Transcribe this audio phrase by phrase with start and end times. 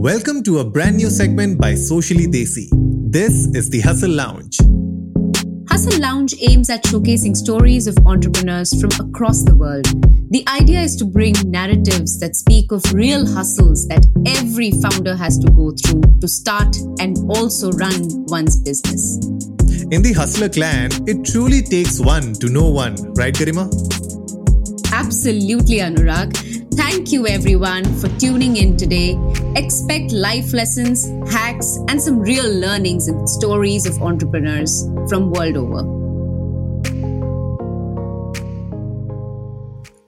[0.00, 2.68] Welcome to a brand new segment by Socially Desi.
[3.10, 4.56] This is the Hustle Lounge.
[5.68, 9.86] Hustle Lounge aims at showcasing stories of entrepreneurs from across the world.
[10.30, 15.36] The idea is to bring narratives that speak of real hustles that every founder has
[15.40, 19.18] to go through to start and also run one's business.
[19.90, 23.66] In the Hustler clan, it truly takes one to know one, right, Garima?
[24.92, 26.47] Absolutely, Anurag.
[26.78, 29.18] Thank you, everyone, for tuning in today.
[29.56, 35.97] Expect life lessons, hacks, and some real learnings and stories of entrepreneurs from world over.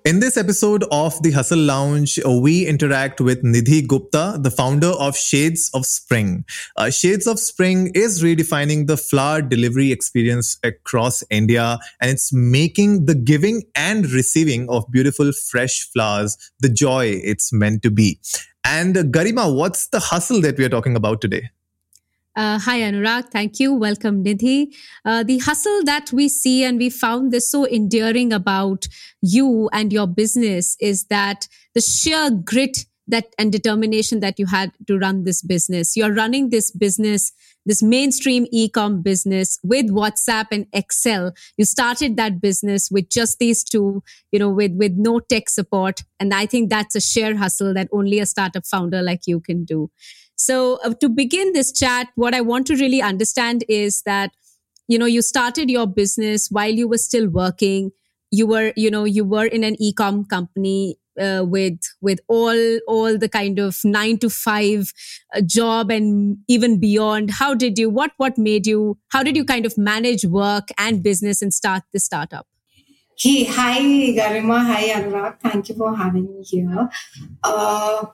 [0.02, 4.86] In this episode of the Hustle Lounge, uh, we interact with Nidhi Gupta, the founder
[4.88, 6.46] of Shades of Spring.
[6.74, 13.04] Uh, Shades of Spring is redefining the flower delivery experience across India, and it's making
[13.04, 18.18] the giving and receiving of beautiful fresh flowers the joy it's meant to be.
[18.64, 21.50] And uh, Garima, what's the hustle that we are talking about today?
[22.36, 23.30] Uh, hi, Anurag.
[23.30, 23.74] Thank you.
[23.74, 24.72] Welcome, Nidhi.
[25.04, 28.86] Uh, the hustle that we see and we found this so endearing about
[29.20, 34.70] you and your business is that the sheer grit that and determination that you had
[34.86, 35.96] to run this business.
[35.96, 37.32] You're running this business,
[37.66, 41.32] this mainstream e-com business with WhatsApp and Excel.
[41.56, 46.02] You started that business with just these two, you know, with, with no tech support.
[46.18, 49.64] And I think that's a sheer hustle that only a startup founder like you can
[49.64, 49.90] do.
[50.40, 54.30] So uh, to begin this chat, what I want to really understand is that,
[54.88, 57.90] you know, you started your business while you were still working.
[58.30, 63.18] You were, you know, you were in an e-com company uh, with with all all
[63.18, 64.94] the kind of nine to five
[65.34, 67.32] uh, job and even beyond.
[67.32, 67.90] How did you?
[67.90, 68.96] What what made you?
[69.08, 72.46] How did you kind of manage work and business and start the startup?
[73.18, 73.80] Hey, hi
[74.20, 75.38] Garima, hi Anurag.
[75.40, 76.88] Thank you for having me here.
[77.42, 78.06] Uh,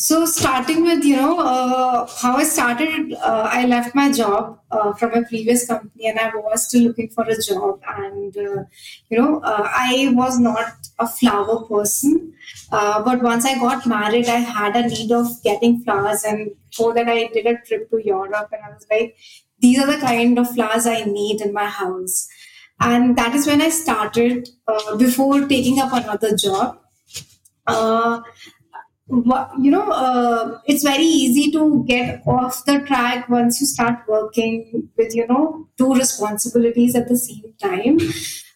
[0.00, 4.92] so, starting with you know uh, how I started, uh, I left my job uh,
[4.92, 7.80] from a previous company, and I was still looking for a job.
[7.96, 8.62] And uh,
[9.10, 12.32] you know, uh, I was not a flower person,
[12.70, 16.94] uh, but once I got married, I had a need of getting flowers, and for
[16.94, 19.16] that, I did a trip to Europe, and I was like,
[19.58, 22.28] these are the kind of flowers I need in my house,
[22.80, 24.48] and that is when I started
[24.96, 26.78] before taking up another job
[29.10, 34.88] you know, uh, it's very easy to get off the track once you start working
[34.96, 37.98] with, you know, two responsibilities at the same time.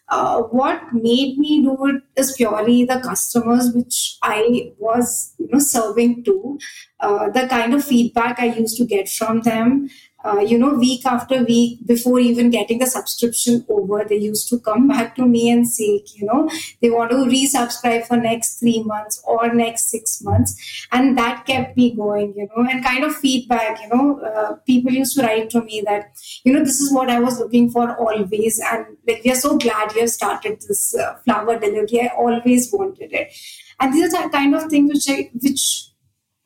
[0.09, 5.59] Uh, what made me do it is purely the customers which I was, you know,
[5.59, 6.59] serving to,
[6.99, 9.89] uh, the kind of feedback I used to get from them,
[10.23, 14.59] uh, you know, week after week before even getting the subscription over, they used to
[14.59, 16.49] come back to me and say, you know,
[16.81, 20.87] they want to resubscribe for next three months or next six months.
[20.91, 24.91] And that kept me going, you know, and kind of feedback, you know, uh, people
[24.91, 26.13] used to write to me that,
[26.43, 28.61] you know, this is what I was looking for always.
[28.71, 32.01] And like, we are so glad you have started this uh, flower delivery.
[32.01, 33.33] I always wanted it.
[33.79, 35.92] And these are kind of things which I, which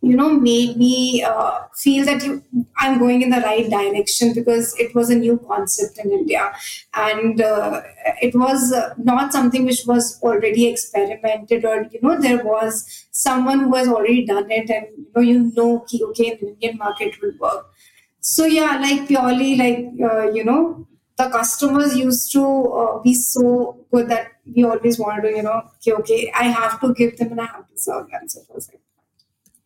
[0.01, 2.43] you know made me uh, feel that you,
[2.77, 6.51] i'm going in the right direction because it was a new concept in india.
[6.93, 7.81] And uh,
[8.21, 13.59] it was uh, not something which was already experimented or you know there was someone
[13.61, 17.19] who has already done it and you know you know okay in the indian market
[17.21, 17.65] will work.
[18.19, 19.79] So yeah like purely like
[20.11, 20.87] uh, you know
[21.17, 22.43] the customers used to
[22.81, 26.79] uh, be so good that we always wanted to you know okay, okay i have
[26.81, 28.81] to give them and i have to serve them so it was like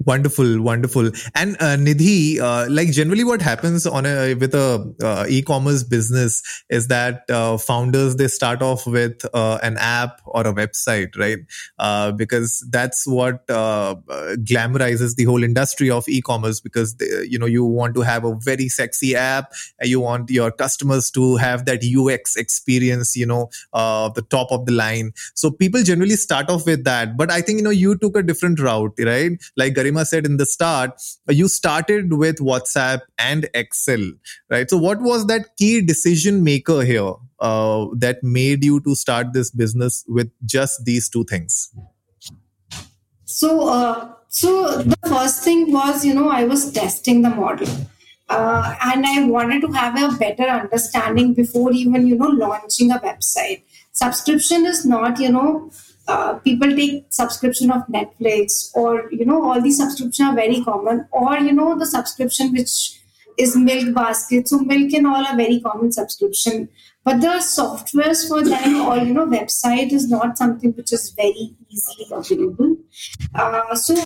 [0.06, 1.12] Wonderful, wonderful.
[1.36, 6.64] And uh, Nidhi, uh, like generally, what happens on a with a uh, e-commerce business
[6.70, 11.40] is that uh, founders they start off with uh, an app or a website, right?
[11.78, 16.62] Uh, because that's what glamorizes the whole industry of e-commerce.
[16.62, 19.52] Because they, you know you want to have a very sexy app,
[19.82, 24.72] you want your customers to have that UX experience, you know, the top of the
[24.72, 25.12] line.
[25.36, 27.18] So people generally start off with that.
[27.18, 29.34] But I think you know you took a different route, right?
[29.56, 34.12] Like Gary Garima said in the start, you started with WhatsApp and Excel,
[34.50, 34.70] right?
[34.70, 39.52] So, what was that key decision maker here uh, that made you to start this
[39.52, 41.74] business with just these two things?
[43.26, 47.70] So, uh, so the first thing was, you know, I was testing the model.
[48.30, 53.00] Uh, and I wanted to have a better understanding before even you know launching a
[53.00, 53.64] website.
[53.92, 55.70] Subscription is not you know
[56.08, 61.08] uh, people take subscription of Netflix or you know all these subscription are very common
[61.12, 63.00] or you know the subscription which
[63.38, 64.48] is Milkbasket.
[64.48, 66.70] So milk and all are very common subscription.
[67.04, 71.56] But the softwares for them or you know website is not something which is very
[71.70, 72.78] easily available.
[73.34, 74.04] Uh, so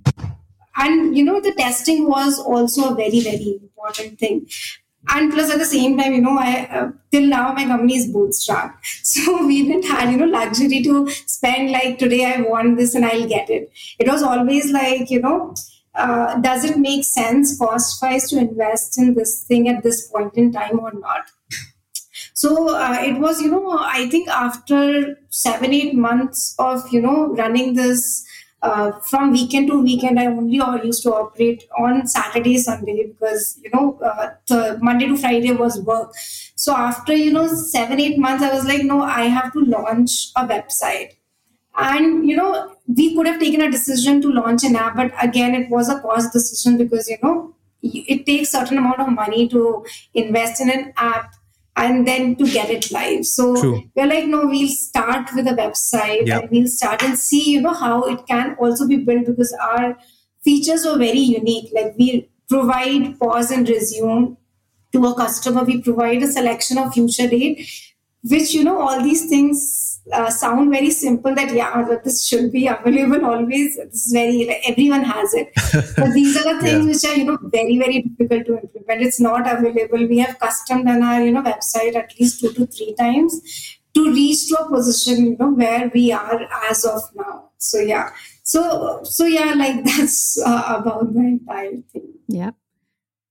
[0.77, 4.45] and you know the testing was also a very very important thing
[5.09, 8.07] and plus at the same time you know i uh, till now my company is
[8.13, 8.73] bootstrapped.
[9.03, 13.05] So we didn't have you know luxury to spend like today i want this and
[13.05, 13.71] i'll get it.
[13.99, 15.55] It was always like you know
[15.93, 20.33] uh, does it make sense cost wise to invest in this thing at this point
[20.35, 21.25] in time or not?
[22.33, 27.33] So uh, it was you know i think after seven eight months of you know
[27.35, 28.24] running this
[28.65, 33.69] uh, from weekend to weekend, I only used to operate on Saturday, Sunday because you
[33.73, 36.13] know uh, the Monday to Friday was work.
[36.55, 40.31] So after you know seven eight months, I was like, no, I have to launch
[40.35, 41.13] a website.
[41.77, 45.53] And you know we could have taken a decision to launch an app, but again,
[45.53, 49.85] it was a cost decision because you know it takes certain amount of money to
[50.15, 51.35] invest in an app
[51.75, 53.25] and then to get it live.
[53.25, 53.83] So True.
[53.95, 56.43] we're like, no, we'll start with a website yep.
[56.43, 59.97] and we'll start and see, you know, how it can also be built because our
[60.43, 61.71] features are very unique.
[61.73, 64.37] Like we provide pause and resume
[64.93, 65.63] to a customer.
[65.63, 67.69] We provide a selection of future date,
[68.23, 72.51] which, you know, all these things uh, sound very simple that yeah that this should
[72.51, 73.75] be available always.
[73.75, 75.51] This is very like, everyone has it.
[75.97, 76.91] But these are the things yeah.
[76.91, 79.01] which are you know very very difficult to implement.
[79.01, 80.07] It's not available.
[80.07, 83.41] We have custom done our you know website at least two to three times
[83.95, 87.49] to reach to a position you know where we are as of now.
[87.57, 88.09] So yeah.
[88.43, 92.13] So so yeah like that's uh, about the entire thing.
[92.27, 92.51] Yeah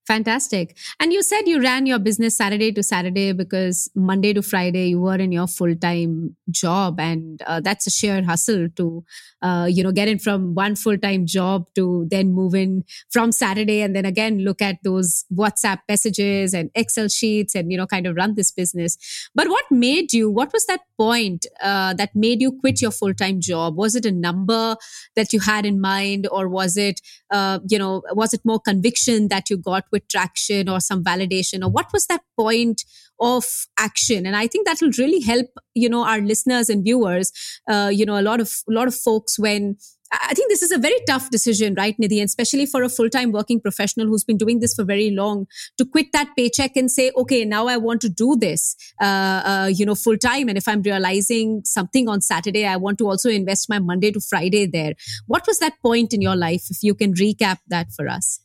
[0.06, 0.76] Fantastic.
[1.00, 5.00] And you said you ran your business Saturday to Saturday because Monday to Friday you
[5.00, 7.00] were in your full time job.
[7.00, 9.02] And uh, that's a sheer hustle to,
[9.44, 13.30] uh, you know, get in from one full time job to then move in from
[13.30, 17.86] Saturday and then again look at those WhatsApp messages and Excel sheets and, you know,
[17.86, 18.98] kind of run this business.
[19.34, 23.14] But what made you, what was that point uh, that made you quit your full
[23.14, 23.76] time job?
[23.76, 24.76] Was it a number
[25.14, 27.00] that you had in mind or was it,
[27.30, 29.84] uh, you know, was it more conviction that you got?
[29.92, 32.84] with traction or some validation or what was that point
[33.20, 33.44] of
[33.78, 37.32] action and i think that will really help you know our listeners and viewers
[37.68, 39.76] uh, you know a lot of a lot of folks when
[40.22, 42.18] I think this is a very tough decision, right, Nidhi?
[42.18, 45.46] And especially for a full time working professional who's been doing this for very long
[45.78, 49.70] to quit that paycheck and say, okay, now I want to do this, uh, uh,
[49.72, 50.48] you know, full time.
[50.48, 54.20] And if I'm realizing something on Saturday, I want to also invest my Monday to
[54.20, 54.92] Friday there.
[55.26, 56.66] What was that point in your life?
[56.70, 58.40] If you can recap that for us.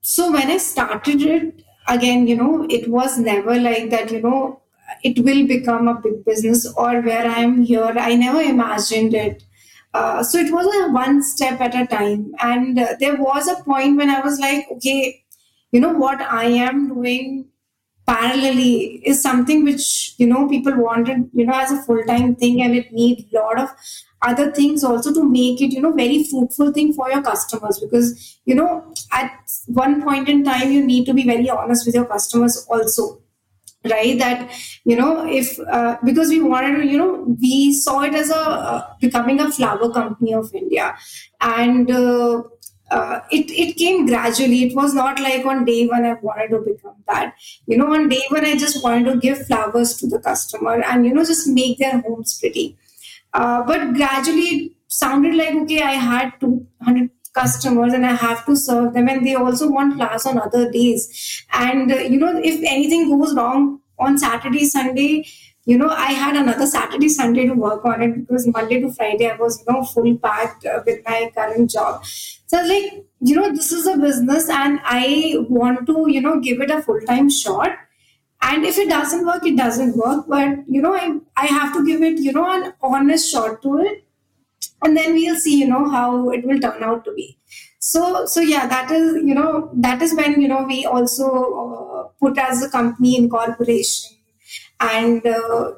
[0.00, 4.62] So when I started it, again, you know, it was never like that, you know,
[5.02, 7.92] it will become a big business or where I am here.
[7.96, 9.42] I never imagined it.
[9.94, 12.32] Uh, so it was a one step at a time.
[12.40, 15.24] And uh, there was a point when I was like, okay,
[15.72, 17.46] you know, what I am doing
[18.06, 22.62] parallelly is something which, you know, people wanted, you know, as a full time thing
[22.62, 23.70] and it needs a lot of
[24.22, 28.40] other things also to make it you know very fruitful thing for your customers because
[28.44, 29.30] you know at
[29.66, 33.20] one point in time you need to be very honest with your customers also
[33.90, 34.50] right that
[34.84, 38.36] you know if uh, because we wanted to you know we saw it as a
[38.36, 40.94] uh, becoming a flower company of india
[41.40, 42.42] and uh,
[42.90, 44.62] uh, it, it came gradually.
[44.64, 47.34] It was not like on day one I wanted to become that.
[47.66, 51.04] You know, on day one I just wanted to give flowers to the customer and,
[51.04, 52.78] you know, just make their homes pretty.
[53.34, 58.56] Uh, but gradually it sounded like, okay, I had 200 customers and I have to
[58.56, 61.44] serve them, and they also want class on other days.
[61.52, 65.26] And, uh, you know, if anything goes wrong on Saturday, Sunday,
[65.64, 69.30] you know, I had another Saturday, Sunday to work on it because Monday to Friday
[69.30, 72.06] I was, you know, full packed uh, with my current job.
[72.06, 76.62] So like, you know, this is a business and I want to, you know, give
[76.62, 77.76] it a full time shot
[78.40, 81.84] and if it doesn't work it doesn't work but you know I, I have to
[81.84, 84.04] give it you know an honest shot to it
[84.82, 87.38] and then we'll see you know how it will turn out to be.
[87.80, 91.28] So so yeah that is you know that is when you know we also
[91.64, 94.16] uh, put as a company incorporation
[94.80, 95.72] and uh,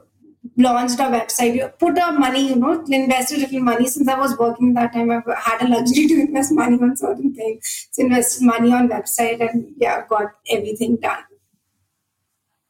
[0.56, 1.52] launched our website.
[1.54, 4.92] We put our money you know invested a little money since i was working that
[4.92, 5.10] time.
[5.10, 7.88] I had a luxury to invest money on certain things.
[7.92, 11.24] So invested money on website and yeah got everything done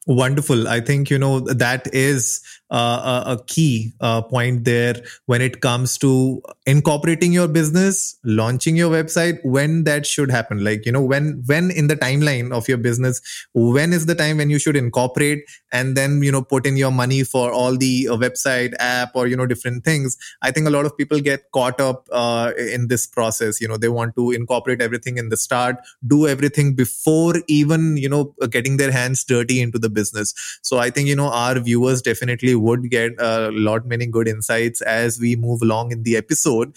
[0.07, 0.67] Wonderful.
[0.67, 2.41] I think, you know, that is
[2.71, 8.89] uh, a, key uh, point there when it comes to incorporating your business, launching your
[8.89, 10.63] website, when that should happen.
[10.63, 13.21] Like, you know, when, when in the timeline of your business,
[13.53, 16.91] when is the time when you should incorporate and then, you know, put in your
[16.91, 20.17] money for all the uh, website app or, you know, different things.
[20.41, 23.61] I think a lot of people get caught up uh, in this process.
[23.61, 25.75] You know, they want to incorporate everything in the start,
[26.07, 30.33] do everything before even, you know, getting their hands dirty into the business business.
[30.69, 33.33] So i think you know our viewers definitely would get a
[33.69, 36.75] lot many good insights as we move along in the episode.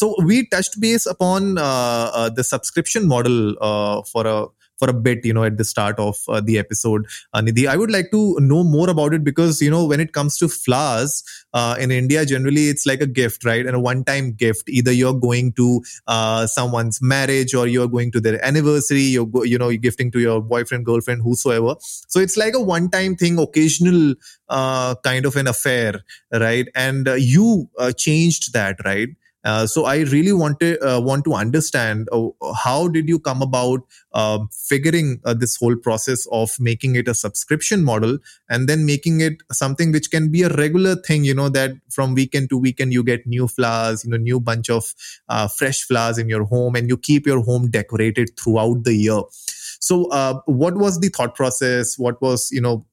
[0.00, 4.46] So we touched base upon uh, uh, the subscription model uh, for a
[4.78, 7.06] for a bit, you know, at the start of uh, the episode.
[7.32, 10.12] Uh, Nidhi, I would like to know more about it because, you know, when it
[10.12, 11.22] comes to flowers
[11.54, 13.66] uh, in India, generally it's like a gift, right?
[13.66, 14.68] And a one time gift.
[14.68, 19.42] Either you're going to uh, someone's marriage or you're going to their anniversary, you're, go,
[19.42, 21.76] you know, you're gifting to your boyfriend, girlfriend, whosoever.
[21.80, 24.14] So it's like a one time thing, occasional
[24.48, 26.02] uh, kind of an affair,
[26.32, 26.68] right?
[26.74, 29.08] And uh, you changed that, right?
[29.46, 33.42] Uh, so I really want to uh, want to understand uh, how did you come
[33.42, 33.80] about
[34.12, 38.18] um, figuring uh, this whole process of making it a subscription model
[38.50, 41.22] and then making it something which can be a regular thing.
[41.22, 44.68] You know that from weekend to weekend you get new flowers, you know, new bunch
[44.68, 44.92] of
[45.28, 49.22] uh, fresh flowers in your home, and you keep your home decorated throughout the year.
[49.78, 51.96] So, what was the thought process?
[51.96, 52.84] What was you know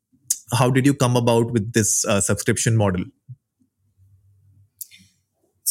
[0.51, 3.05] how did you come about with this subscription model?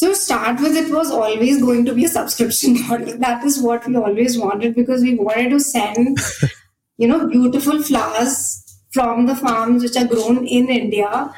[0.03, 3.17] So start with it was always going to be a subscription model.
[3.19, 6.17] That is what we always wanted because we wanted to send,
[6.97, 11.33] you know, beautiful flowers from the farms which are grown in India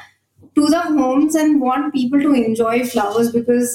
[0.56, 3.70] to the homes and want people to enjoy flowers because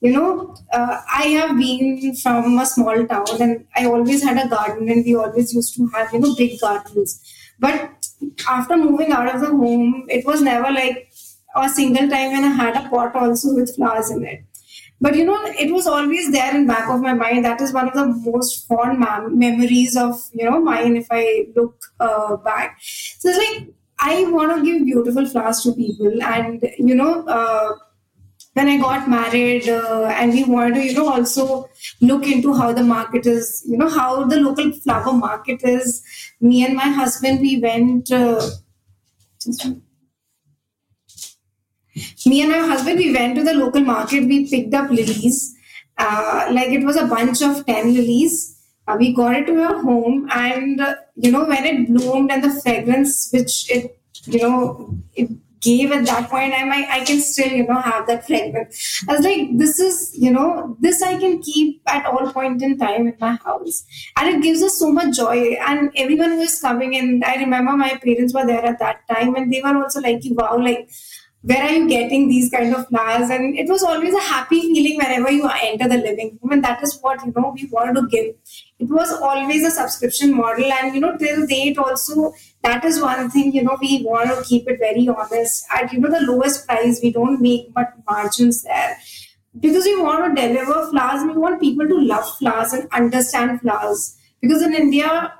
[0.00, 4.48] you know uh, i have been from a small town and i always had a
[4.48, 7.14] garden and we always used to have you know big gardens
[7.60, 8.08] but
[8.48, 11.13] after moving out of the home it was never like
[11.54, 14.44] a single time when I had a pot also with flowers in it.
[15.00, 17.44] But you know, it was always there in back of my mind.
[17.44, 20.96] That is one of the most fond mem- memories of you know mine.
[20.96, 23.68] If I look uh, back, so it's like
[23.98, 27.26] I want to give beautiful flowers to people, and you know.
[27.26, 27.74] Uh,
[28.54, 31.68] when I got married, uh, and we wanted to, you know, also
[32.00, 36.04] look into how the market is, you know, how the local flower market is.
[36.40, 38.12] Me and my husband, we went.
[38.12, 38.48] Uh,
[42.26, 44.26] me and my husband, we went to the local market.
[44.26, 45.54] We picked up lilies.
[45.96, 48.50] Uh, like it was a bunch of 10 lilies.
[48.86, 52.44] Uh, we got it to our home, and uh, you know, when it bloomed and
[52.44, 55.30] the fragrance which it, you know, it
[55.64, 59.02] gave at that point, I'm like, I can still, you know, have that fragrance.
[59.08, 62.78] I was like, this is, you know, this I can keep at all point in
[62.78, 63.84] time in my house.
[64.16, 65.56] And it gives us so much joy.
[65.66, 69.34] And everyone who is coming in, I remember my parents were there at that time
[69.34, 70.90] and they were also like, wow, like
[71.44, 73.28] where are you getting these kind of flowers?
[73.28, 76.52] And it was always a happy feeling whenever you enter the living room.
[76.52, 78.34] And that is what, you know, we wanted to give.
[78.78, 80.72] It was always a subscription model.
[80.72, 82.32] And, you know, till date also,
[82.62, 85.66] that is one thing, you know, we want to keep it very honest.
[85.70, 88.96] At, you know, the lowest price, we don't make much margins there.
[89.60, 94.16] Because we want to deliver flowers, we want people to love flowers and understand flowers.
[94.40, 95.34] Because in India,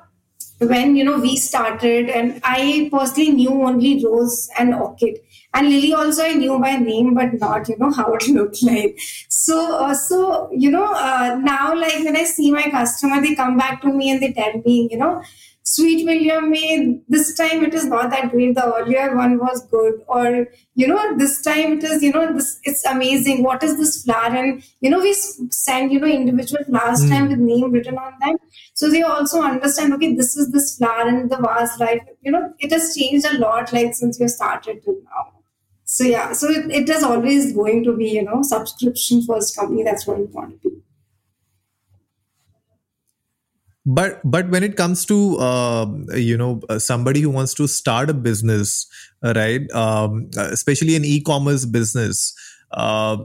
[0.59, 5.19] when you know we started and i personally knew only rose and orchid.
[5.53, 8.99] And lily also i knew by name but not you know how it looked like.
[9.29, 13.57] So uh, so you know uh, now like when i see my customer they come
[13.57, 15.23] back to me and they tell me you know
[15.65, 18.55] sweet William May, this time it is not that great.
[18.55, 20.03] The earlier one was good.
[20.07, 23.43] Or, you know, this time it is, you know, this it's amazing.
[23.43, 24.37] What is this flower?
[24.37, 27.09] And, you know, we send, you know, individual flowers mm.
[27.09, 28.37] time with name written on them.
[28.75, 32.03] So they also understand, okay, this is this flower and the vase life.
[32.21, 35.33] You know, it has changed a lot, like since we started till now.
[35.87, 39.83] So yeah, so it, it is always going to be, you know, subscription first company.
[39.83, 40.77] That's what we want to be
[43.87, 48.11] but but when it comes to uh, you know uh, somebody who wants to start
[48.11, 48.87] a business
[49.23, 52.35] right um, especially an e-commerce business
[52.73, 53.17] uh,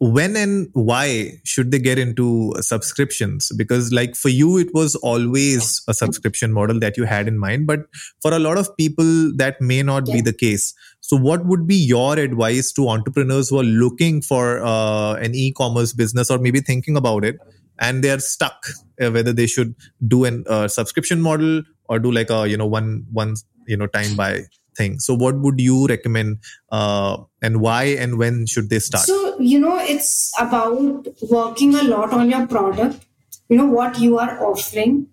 [0.00, 3.52] when and why should they get into subscriptions?
[3.54, 7.66] Because like for you it was always a subscription model that you had in mind
[7.66, 7.80] but
[8.22, 10.14] for a lot of people that may not yeah.
[10.14, 10.72] be the case.
[11.00, 15.92] So what would be your advice to entrepreneurs who are looking for uh, an e-commerce
[15.92, 17.38] business or maybe thinking about it
[17.80, 18.66] and they are stuck
[19.00, 19.74] uh, whether they should
[20.06, 23.34] do a uh, subscription model or do like a you know one one
[23.66, 24.42] you know time buy
[24.76, 24.98] thing.
[25.00, 26.38] So what would you recommend
[26.70, 29.04] uh, and why and when should they start?
[29.04, 33.06] So you know it's about working a lot on your product
[33.50, 35.08] you know what you are offering.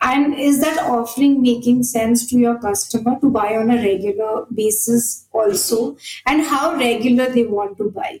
[0.00, 5.26] And is that offering making sense to your customer to buy on a regular basis
[5.32, 5.96] also?
[6.24, 8.20] And how regular they want to buy?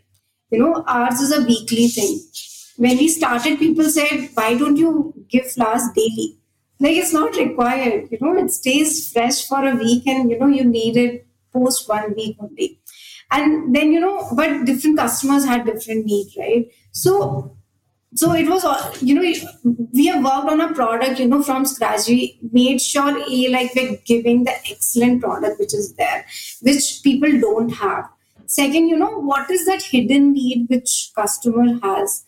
[0.50, 2.20] You know ours is a weekly thing
[2.78, 6.36] when we started, people said, why don't you give flowers daily?
[6.80, 10.46] Like it's not required, you know, it stays fresh for a week and, you know,
[10.46, 12.80] you need it post one week only.
[13.30, 16.70] And then, you know, but different customers had different needs, right?
[16.92, 17.58] So
[18.14, 19.22] so it was all you know
[19.92, 23.74] we have worked on a product you know from scratch we made sure a like
[23.74, 26.24] we're giving the excellent product which is there
[26.62, 28.08] which people don't have
[28.46, 32.24] second you know what is that hidden need which customer has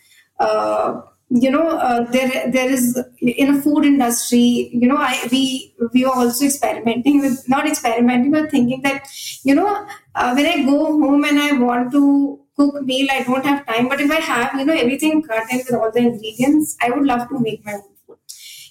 [1.30, 6.04] you know uh, there there is in a food industry you know i we we
[6.04, 9.06] are also experimenting with not experimenting but thinking that
[9.44, 13.08] you know uh, when i go home and i want to cook meal.
[13.10, 13.88] I don't have time.
[13.88, 17.06] But if I have, you know, everything cut in with all the ingredients, I would
[17.06, 18.18] love to make my own food.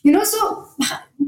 [0.03, 0.67] You know, so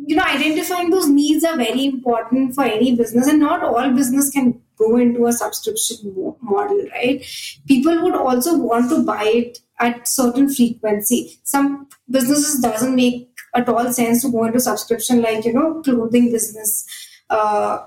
[0.06, 4.30] you know, identifying those needs are very important for any business, and not all business
[4.30, 7.26] can go into a subscription model, right?
[7.68, 11.40] People would also want to buy it at certain frequency.
[11.44, 16.32] Some businesses doesn't make at all sense to go into subscription, like you know, clothing
[16.32, 16.86] business.
[17.30, 17.80] Uh,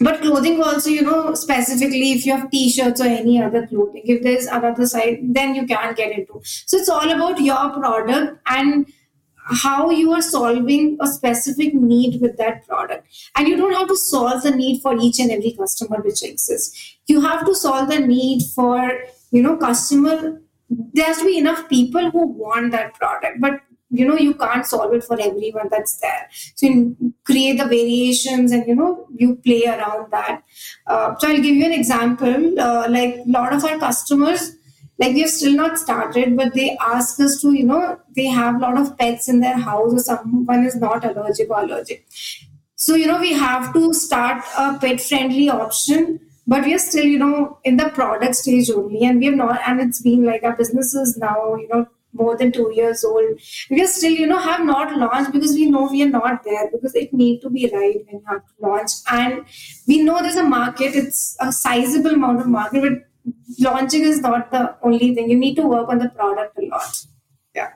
[0.00, 4.22] but clothing also you know specifically if you have t-shirts or any other clothing if
[4.22, 8.92] there's another side then you can get into so it's all about your product and
[9.46, 13.96] how you are solving a specific need with that product and you don't have to
[13.96, 18.00] solve the need for each and every customer which exists you have to solve the
[18.00, 18.98] need for
[19.30, 20.40] you know customer
[20.70, 24.66] there has to be enough people who want that product but you know you can't
[24.66, 26.28] solve it for everyone that's there.
[26.56, 30.42] So you create the variations and you know you play around that.
[30.86, 32.60] Uh, so i'll give you an example.
[32.60, 34.56] Uh, like a lot of our customers
[34.98, 38.56] like we have still not started but they ask us to you know they have
[38.56, 42.06] a lot of pets in their house or someone is not allergic or allergic.
[42.76, 47.04] So you know we have to start a pet friendly option but we are still
[47.04, 50.42] you know in the product stage only and we have not and it's been like
[50.42, 53.40] our business is now you know more than two years old.
[53.70, 56.70] We are still, you know, have not launched because we know we are not there
[56.70, 58.90] because it need to be right when you have to launch.
[59.10, 59.44] And
[59.86, 64.50] we know there's a market, it's a sizable amount of market, but launching is not
[64.50, 65.28] the only thing.
[65.28, 67.04] You need to work on the product a lot.
[67.54, 67.70] Yeah.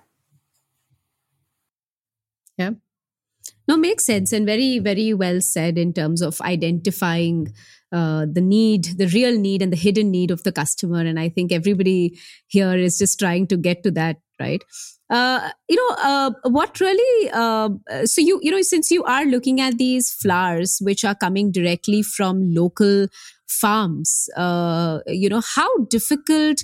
[2.56, 2.70] Yeah.
[3.66, 7.52] No, makes sense and very, very well said in terms of identifying
[7.92, 11.00] uh, the need, the real need, and the hidden need of the customer.
[11.00, 14.62] And I think everybody here is just trying to get to that, right?
[15.10, 17.70] Uh, you know, uh, what really, uh,
[18.04, 22.02] so you, you know, since you are looking at these flowers which are coming directly
[22.02, 23.06] from local
[23.46, 26.62] farms, uh, you know, how difficult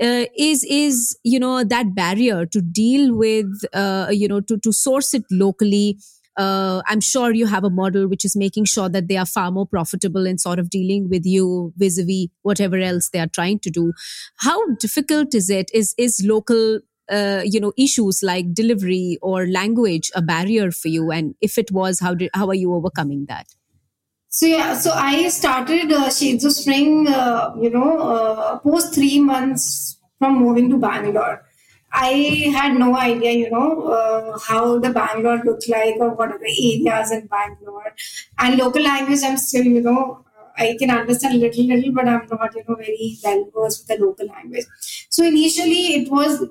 [0.00, 4.72] uh, is is you know that barrier to deal with uh, you know to to
[4.72, 5.98] source it locally
[6.40, 9.50] uh, I'm sure you have a model which is making sure that they are far
[9.50, 13.70] more profitable in sort of dealing with you vis-a-vis whatever else they are trying to
[13.70, 13.92] do.
[14.36, 15.70] How difficult is it?
[15.74, 21.10] Is is local uh, you know issues like delivery or language a barrier for you?
[21.10, 23.46] And if it was, how did how are you overcoming that?
[24.28, 29.18] So yeah, so I started uh, Shades of Spring, uh, you know, uh, post three
[29.20, 31.42] months from moving to Bangalore.
[31.92, 36.38] I had no idea, you know, uh, how the Bangalore looked like or what are
[36.38, 37.94] the areas in Bangalore.
[38.38, 40.24] And local language, I'm still, you know,
[40.56, 43.98] I can understand a little, little, but I'm not, you know, very well versed with
[43.98, 44.66] the local language.
[45.10, 46.48] So initially, it was a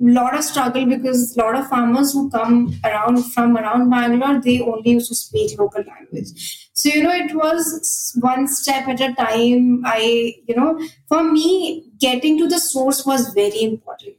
[0.00, 4.60] lot of struggle because a lot of farmers who come around from around Bangalore, they
[4.60, 6.70] only used to speak local language.
[6.72, 9.82] So, you know, it was one step at a time.
[9.84, 14.16] I, you know, for me, getting to the source was very important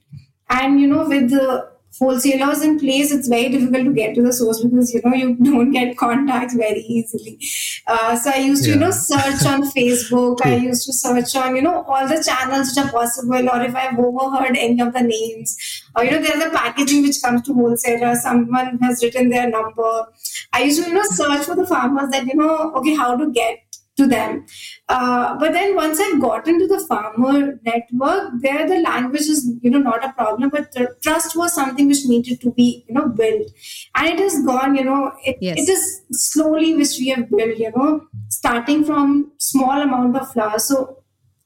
[0.50, 4.34] and you know, with the wholesalers in place, it's very difficult to get to the
[4.34, 7.40] source because you know you don't get contacts very easily.
[7.88, 8.76] Uh, so I used to yeah.
[8.76, 10.40] you know search on Facebook.
[10.46, 13.76] I used to search on you know all the channels which are possible, or if
[13.76, 15.58] I've overheard any of the names,
[15.96, 18.16] or you know there's the packaging which comes to wholesaler.
[18.16, 20.06] Someone has written their number.
[20.52, 23.32] I used to you know search for the farmers that you know okay how to
[23.32, 23.63] get
[23.96, 24.46] to them.
[24.90, 29.70] Uh, but then once I've gotten to the farmer network, there the language is you
[29.70, 33.08] know not a problem, but the trust was something which needed to be you know
[33.08, 33.52] built,
[33.96, 34.76] and it has gone.
[34.76, 35.60] You know, it, yes.
[35.60, 37.58] it is slowly which we have built.
[37.58, 40.60] You know, starting from small amount of flower.
[40.60, 41.04] So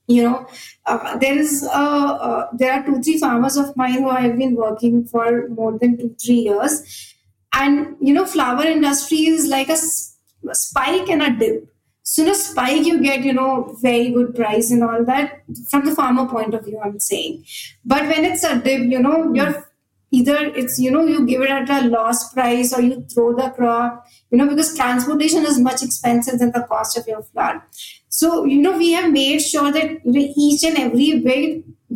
[0.08, 0.48] you know
[0.86, 4.38] uh, there is uh, uh, there are two three farmers of mine who I have
[4.38, 7.14] been working for more than two three years
[7.54, 9.78] and you know flower industry is like a,
[10.50, 11.68] a spike and a dip
[12.10, 15.94] soon as spike you get you know very good price and all that from the
[15.96, 17.44] farmer point of view i'm saying.
[17.86, 19.56] But when it's a dip you know you're
[20.12, 23.50] either it's you know you give it at a loss price or you throw the
[23.58, 27.62] crop you know because transportation is much expensive than the cost of your flower
[28.08, 31.22] so you know we have made sure that you know, each and every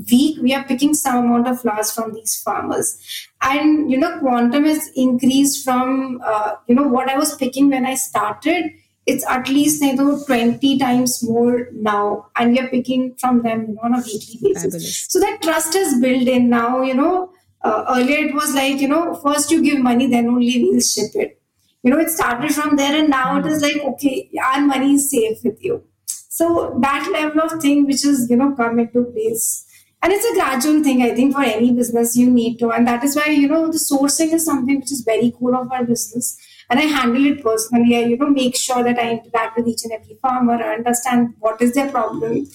[0.10, 2.98] week we are picking some amount of flowers from these farmers.
[3.42, 7.86] And you know quantum has increased from uh, you know what i was picking when
[7.86, 8.72] i started
[9.06, 13.78] it's at least you know 20 times more now and we are picking from them
[13.82, 14.64] on a weekly basis.
[14.64, 15.06] Fabulous.
[15.10, 17.32] so that trust is built in now you know.
[17.64, 21.12] Uh, earlier it was like you know first you give money then only we'll ship
[21.14, 21.40] it.
[21.84, 25.10] You know it started from there and now it is like okay our money is
[25.10, 25.84] safe with you.
[26.08, 29.68] So that level of thing which is you know come into place.
[30.04, 32.72] And it's a gradual thing i think for any business you need to.
[32.72, 35.72] And that is why you know the sourcing is something which is very core of
[35.72, 36.38] our business
[36.72, 39.84] and i handle it personally i you know make sure that i interact with each
[39.84, 42.46] and every farmer i understand what is their problem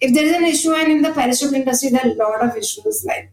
[0.00, 2.56] if there is an issue and in the perishable industry there are a lot of
[2.64, 3.32] issues like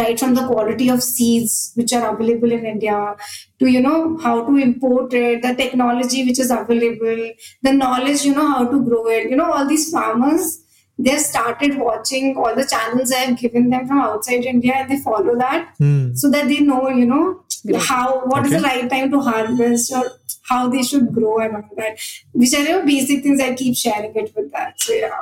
[0.00, 3.14] right from the quality of seeds which are available in India
[3.58, 7.30] to you know how to import it, the technology which is available,
[7.62, 9.28] the knowledge you know how to grow it.
[9.30, 10.61] You know all these farmers
[10.98, 14.98] they started watching all the channels I have given them from outside India and they
[14.98, 16.14] follow that Hmm.
[16.14, 17.82] so that they know you know Great.
[17.82, 18.60] how what is Okay.
[18.62, 20.04] the right time to harvest or
[20.48, 21.98] how they should grow and all that.
[22.32, 24.80] Which are you know, basic things I keep sharing it with that.
[24.80, 25.20] So yeah.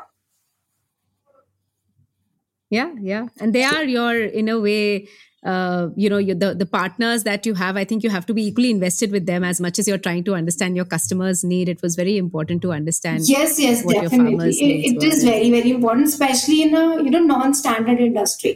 [2.71, 3.27] Yeah, yeah.
[3.41, 5.09] And they are your, in a way,
[5.43, 8.47] uh, you know, the, the partners that you have, I think you have to be
[8.47, 11.69] equally invested with them as much as you're trying to understand your customers' need.
[11.69, 13.23] It was very important to understand.
[13.27, 17.99] yes yes definitely it, it is very very important especially in a you know non-standard
[18.01, 18.53] industry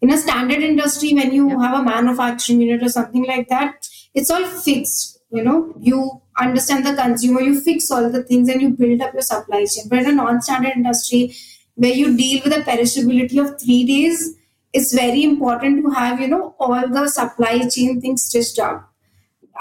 [0.00, 1.60] in a standard industry when you Yeah.
[1.62, 5.98] have a manufacturing unit or something like that it's all fixed you know you
[6.44, 9.84] understand the consumer you fix all the things and you build up your supply chain
[9.88, 11.22] but in a non-standard industry
[11.76, 14.34] where you deal with the perishability of three days
[14.74, 18.90] it's very important to have you know all the supply chain things stitched up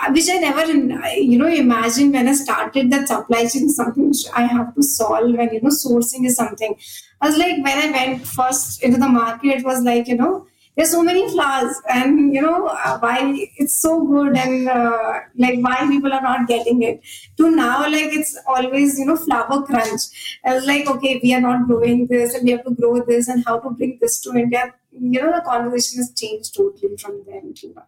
[0.09, 0.71] which I never,
[1.15, 5.35] you know, imagined when I started that supply chain something which I have to solve,
[5.35, 6.75] and you know, sourcing is something.
[7.21, 10.47] I was like, when I went first into the market, it was like, you know,
[10.75, 15.59] there's so many flowers, and you know, uh, why it's so good, and uh, like
[15.59, 17.01] why people are not getting it.
[17.37, 20.01] To now, like it's always, you know, flower crunch.
[20.43, 23.27] I was like, okay, we are not growing this, and we have to grow this,
[23.27, 24.73] and how to bring this to India.
[24.99, 27.85] You know, the conversation has changed totally from then to now.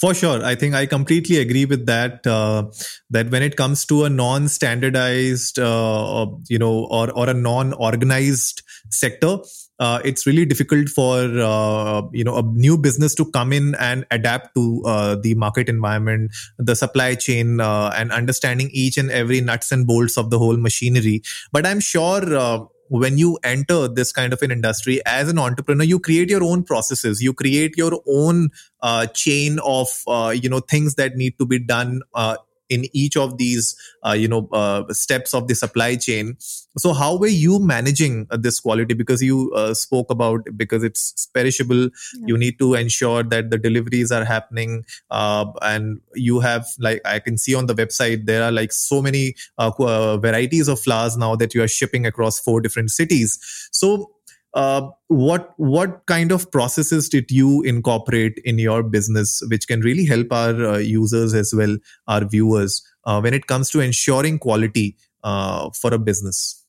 [0.00, 2.26] For sure, I think I completely agree with that.
[2.26, 2.70] Uh,
[3.10, 9.36] that when it comes to a non-standardized, uh, you know, or or a non-organized sector,
[9.78, 14.06] uh, it's really difficult for uh, you know a new business to come in and
[14.10, 19.42] adapt to uh, the market environment, the supply chain, uh, and understanding each and every
[19.42, 21.22] nuts and bolts of the whole machinery.
[21.52, 22.68] But I'm sure.
[22.90, 26.64] When you enter this kind of an industry as an entrepreneur you create your own
[26.64, 27.22] processes.
[27.22, 28.50] You create your own
[28.82, 32.36] uh, chain of uh, you know things that need to be done uh,
[32.70, 36.36] in each of these uh, you know uh, steps of the supply chain.
[36.78, 38.94] So how were you managing uh, this quality?
[38.94, 41.90] Because you uh, spoke about because it's perishable
[42.26, 47.18] you need to ensure that the deliveries are happening uh, and you have like i
[47.18, 51.36] can see on the website there are like so many uh, varieties of flowers now
[51.36, 53.38] that you are shipping across four different cities.
[53.72, 54.12] So
[54.54, 60.04] uh, what what kind of processes did you incorporate in your business which can really
[60.04, 61.76] help our uh, users as well
[62.08, 66.60] our viewers uh, when it comes to ensuring quality uh, for a business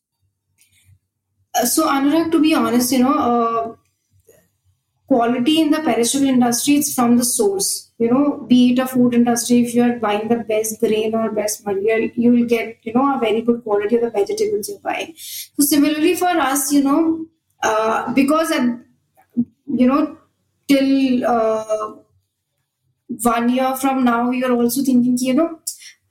[1.53, 3.75] Uh, so Anurag, to be honest, you know, uh,
[5.07, 7.91] quality in the perishable industry it's from the source.
[7.97, 11.31] You know, be it a food industry, if you are buying the best grain or
[11.31, 14.79] best material, you will get you know a very good quality of the vegetables you're
[14.79, 15.13] buying.
[15.17, 17.25] So similarly for us, you know,
[17.63, 18.79] uh, because at,
[19.67, 20.17] you know
[20.67, 21.93] till uh,
[23.23, 25.59] one year from now, are also thinking, you know,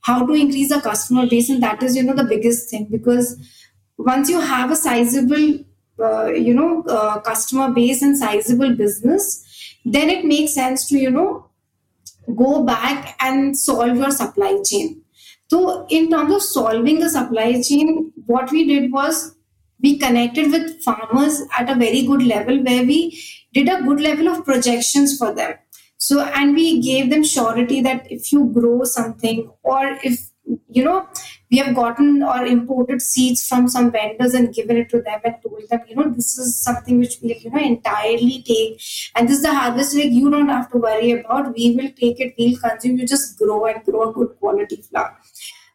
[0.02, 2.86] how to increase the customer base, and that is you know the biggest thing.
[2.90, 3.36] Because
[3.96, 5.64] once you have a sizable
[6.02, 11.10] uh, you know uh, customer base and sizable business then it makes sense to you
[11.10, 11.46] know
[12.36, 15.02] go back and solve your supply chain.
[15.48, 19.36] So in terms of solving the supply chain what we did was
[19.82, 24.28] we connected with farmers at a very good level where we did a good level
[24.28, 25.54] of projections for them.
[25.98, 30.30] So and we gave them surety that if you grow something or if
[30.68, 31.06] you know
[31.50, 35.34] we have gotten or imported seeds from some vendors and given it to them and
[35.42, 38.80] told them you know this is something which we'll you know entirely take.
[39.14, 41.54] And this is the harvest like you don't have to worry about.
[41.54, 42.34] We will take it.
[42.38, 42.98] We'll consume.
[42.98, 45.16] You just grow and grow a good quality flower.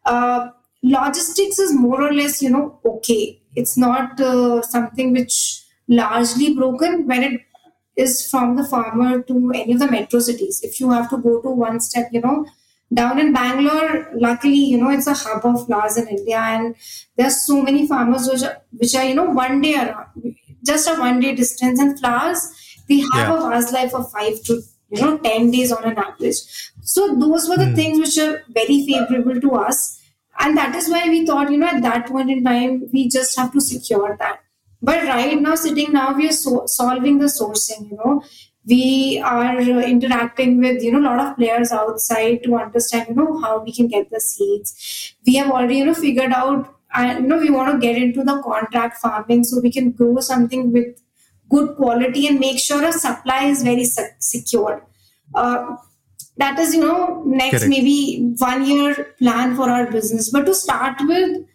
[0.05, 0.49] Uh,
[0.81, 7.05] logistics is more or less you know okay it's not uh, something which largely broken
[7.07, 7.41] when it
[7.95, 11.41] is from the farmer to any of the metro cities if you have to go
[11.41, 12.45] to one step you know
[12.93, 16.75] down in bangalore luckily you know it's a hub of flowers in india and
[17.17, 20.95] there's so many farmers which are, which are you know one day around just a
[20.95, 22.41] one day distance and flowers
[22.89, 23.37] they have Yeah.
[23.37, 26.41] a vase life of five to you know 10 days on an average
[26.81, 27.75] so those were the Hmm.
[27.81, 29.79] things which are very favorable to us
[30.39, 33.37] and that is why we thought you know at that point in time we just
[33.37, 34.39] have to secure that.
[34.81, 38.23] But right now sitting now we are so- solving the sourcing you know.
[38.67, 43.39] We are interacting with you know a lot of players outside to understand you know
[43.41, 45.13] how we can get the seeds.
[45.25, 48.23] We have already you know figured out and you know we want to get into
[48.23, 50.99] the contract farming so we can grow something with
[51.49, 53.85] good quality and make sure our supply is very
[54.19, 54.85] secure
[55.35, 55.75] uh,
[56.37, 57.69] that is you know next Correct.
[57.69, 60.29] maybe one year plan for our business.
[60.29, 61.45] But to start with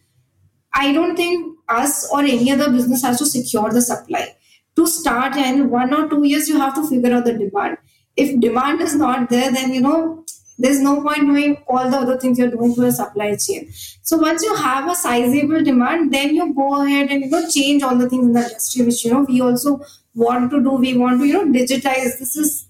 [0.73, 4.35] i don't think us or any other business has to secure the supply.
[4.77, 7.79] To start and one or two years you have to figure out the demand.
[8.17, 10.25] If demand is not there then you know
[10.59, 13.71] there's no point doing all the other things you're doing for the supply chain.
[14.03, 17.83] So once you have a sizable demand then you go ahead and you know change
[17.83, 19.81] all the things in the industry which you know we also
[20.15, 20.71] want to do.
[20.71, 22.19] We want to you know digitize.
[22.19, 22.67] This is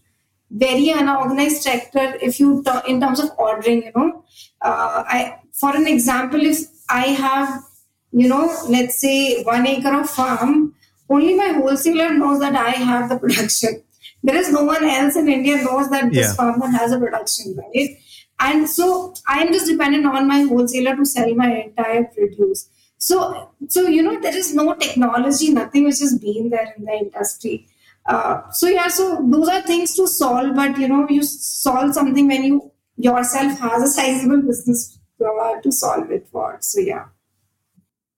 [0.51, 4.25] very unorganized sector if you t- in terms of ordering you know
[4.63, 6.59] uh, i for an example if
[6.89, 7.63] i have
[8.13, 10.75] you know let's say one acre of farm
[11.11, 13.83] only my wholesaler knows that I have the production.
[14.23, 16.35] There is no one else in India knows that this yeah.
[16.35, 17.97] farmer has a production, right?
[18.39, 22.69] And so I am just dependent on my wholesaler to sell my entire produce.
[22.99, 26.93] So, so you know, there is no technology, nothing which has been there in the
[26.93, 27.67] industry.
[28.11, 32.27] Uh, so yeah, so those are things to solve, but you know, you solve something
[32.27, 36.59] when you yourself has a sizable business uh, to solve it for.
[36.61, 37.05] So yeah.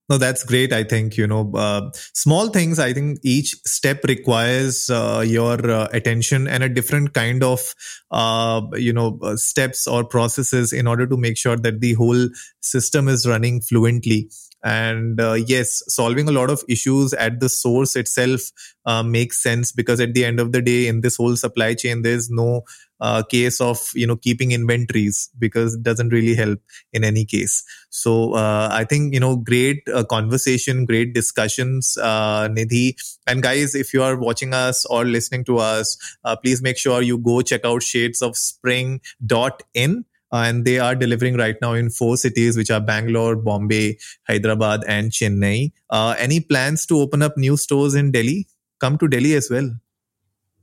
[0.08, 0.72] No, that's great.
[0.72, 5.88] I think, you know, uh, small things, I think each step requires uh, your uh,
[5.92, 7.74] attention and a different kind of,
[8.10, 12.28] uh, you know, steps or processes in order to make sure that the whole
[12.60, 14.30] system is running fluently
[14.62, 18.40] and uh, yes solving a lot of issues at the source itself
[18.86, 22.02] uh, makes sense because at the end of the day in this whole supply chain
[22.02, 22.62] there's no
[23.00, 26.60] uh, case of you know keeping inventories because it doesn't really help
[26.92, 27.64] in any case.
[27.90, 32.94] So uh, i think you know great uh, conversation great discussions uh, nidhi.
[33.26, 35.96] And guys if you are watching us or listening to us
[36.42, 41.56] please make sure you go check out shades of spring.in and they are delivering right
[41.60, 45.72] now in four cities, which are Bangalore, Bombay, Hyderabad, and Chennai.
[45.90, 48.48] Uh, any plans to open up new stores in Delhi?
[48.80, 49.70] Come to Delhi as well.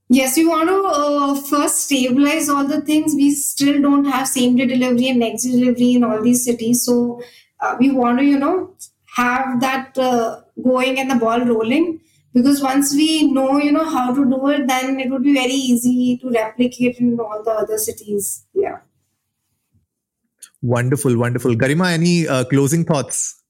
[0.09, 3.13] Yes, we want to uh, first stabilize all the things.
[3.13, 6.83] We still don't have same day delivery and next day delivery in all these cities.
[6.83, 7.21] So
[7.61, 8.75] uh, we want to, you know,
[9.15, 11.99] have that uh, going and the ball rolling.
[12.33, 15.53] Because once we know, you know, how to do it, then it would be very
[15.53, 18.45] easy to replicate in all the other cities.
[18.53, 18.79] Yeah.
[20.61, 21.55] Wonderful, wonderful.
[21.55, 23.41] Garima, any uh, closing thoughts?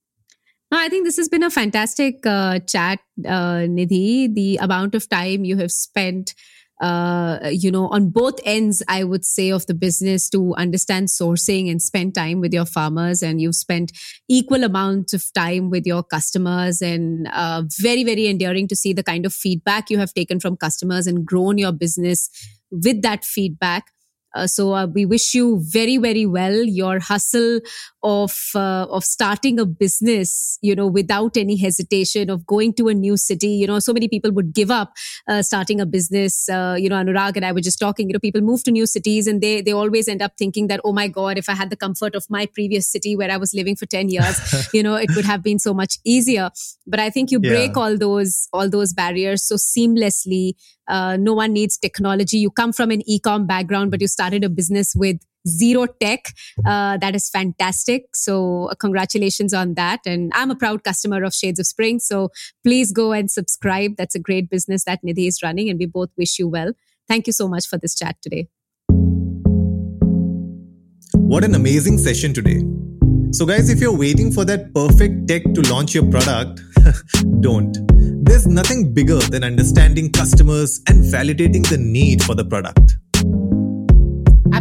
[0.71, 4.33] I think this has been a fantastic uh, chat, uh, Nidhi.
[4.33, 6.35] The amount of time you have spent,
[6.79, 11.71] uh, you know, on both ends, I would say, of the business to understand sourcing
[11.71, 13.91] and spend time with your farmers, and you've spent
[14.29, 19.03] equal amounts of time with your customers, and uh, very, very endearing to see the
[19.03, 22.29] kind of feedback you have taken from customers and grown your business
[22.69, 23.85] with that feedback.
[24.35, 26.63] Uh, so uh, we wish you very very well.
[26.63, 27.59] Your hustle
[28.03, 32.93] of uh, of starting a business you know without any hesitation of going to a
[32.93, 33.49] new city.
[33.49, 34.93] You know so many people would give up
[35.27, 36.47] uh, starting a business.
[36.49, 38.85] Uh, you know anurag and i were just talking you know people move to new
[38.85, 41.69] cities and they they always end up thinking that oh my god if i had
[41.69, 44.95] the comfort of my previous city where i was living for 10 years you know
[44.95, 46.49] it would have been so much easier.
[46.87, 47.81] But i think you break yeah.
[47.81, 50.53] all those all those barriers so seamlessly.
[50.87, 52.37] Uh, no one needs technology.
[52.37, 56.25] You come from an e-com background, but you started a business with zero tech.
[56.65, 58.07] Uh, that is fantastic.
[58.13, 60.01] So uh, congratulations on that.
[60.05, 61.99] And I'm a proud customer of Shades of Spring.
[61.99, 62.29] So
[62.65, 63.95] please go and subscribe.
[63.97, 66.73] That's a great business that Nidhi is running, and we both wish you well.
[67.07, 68.49] Thank you so much for this chat today.
[71.13, 72.61] What an amazing session today.
[73.31, 76.61] So, guys, if you're waiting for that perfect tech to launch your product,
[77.41, 77.77] don't.
[78.25, 82.97] There's nothing bigger than understanding customers and validating the need for the product.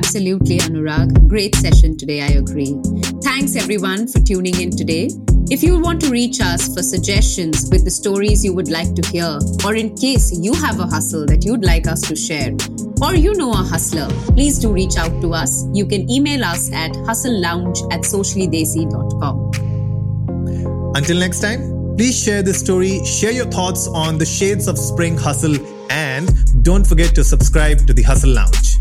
[0.08, 1.28] Absolutely, Anurag.
[1.28, 2.74] Great session today, I agree.
[3.22, 5.10] Thanks everyone for tuning in today.
[5.50, 9.06] If you want to reach us for suggestions with the stories you would like to
[9.10, 12.56] hear, or in case you have a hustle that you'd like us to share,
[13.02, 15.66] or you know a hustler, please do reach out to us.
[15.74, 20.94] You can email us at hustlelounge at sociallydesi.com.
[20.96, 25.18] Until next time, please share this story, share your thoughts on the shades of spring
[25.18, 25.56] hustle,
[25.90, 28.78] and don't forget to subscribe to the Hustle Lounge.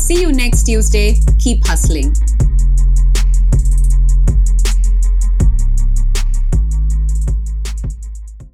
[0.00, 1.20] See you next Tuesday.
[1.38, 2.14] Keep hustling.